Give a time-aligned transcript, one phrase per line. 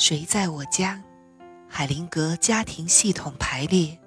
[0.00, 0.98] 谁在我家？
[1.68, 3.98] 海灵格家庭系统排列，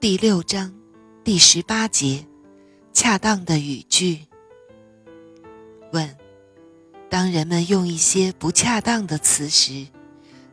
[0.00, 0.74] 第六章
[1.22, 2.24] 第十八节，
[2.94, 4.20] 恰当的语句。
[5.92, 6.16] 问：
[7.10, 9.86] 当人们用一些不恰当的词时，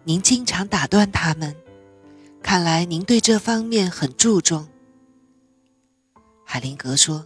[0.04, 1.56] 您经常打断他们。
[2.44, 4.68] 看来您对这方面很注重。
[6.44, 7.26] 海灵格说：“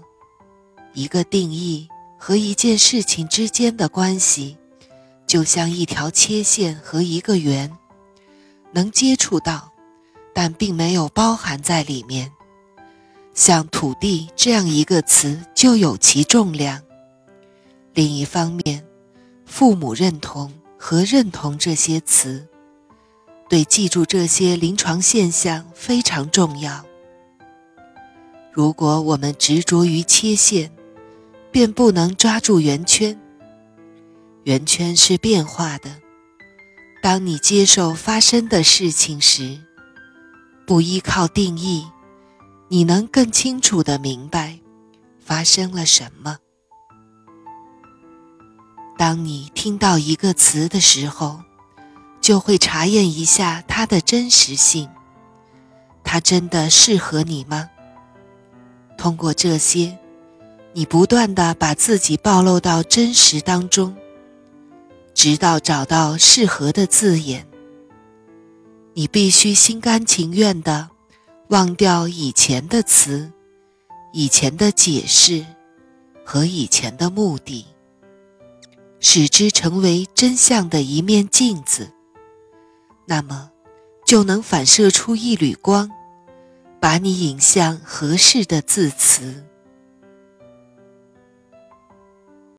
[0.94, 1.90] 一个定义
[2.20, 4.56] 和一件事情之间的关系，
[5.26, 7.72] 就像一条切线和一个圆，
[8.72, 9.72] 能接触到，
[10.34, 12.32] 但并没有包含在里面。
[13.34, 16.82] 像土地这样一个词就有其重量。
[17.94, 18.86] 另一方面，
[19.46, 22.48] 父母认同和认同这些词。”
[23.50, 26.84] 对，记住这些临床现象非常重要。
[28.52, 30.72] 如果我们执着于切线，
[31.52, 33.20] 便不能抓住圆圈。
[34.46, 35.90] 圆圈是变化的。
[37.02, 39.60] 当你接受发生的事情时，
[40.68, 41.88] 不依靠定义，
[42.70, 44.60] 你能更清楚地明白
[45.20, 46.38] 发生了什么。
[48.96, 51.42] 当你听到一个词的时候，
[52.22, 54.88] 就会查验一下它的真实性，
[56.04, 57.68] 它真的适合你吗？
[58.96, 59.98] 通过这些，
[60.74, 63.96] 你不断的把自己暴露到真实当中，
[65.16, 67.48] 直到找到适合的字眼。
[68.94, 70.90] 你必须心甘情愿的
[71.48, 73.32] 忘掉以前的词、
[74.14, 75.46] 以前的解释
[76.24, 77.66] 和以前的目的，
[79.00, 81.92] 使之成为真相的一面镜子。
[83.06, 83.52] 那么，
[84.06, 85.90] 就能反射出一缕光，
[86.80, 89.46] 把你引向合适的字词。